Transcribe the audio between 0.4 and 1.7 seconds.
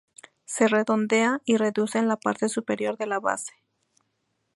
Se redondea y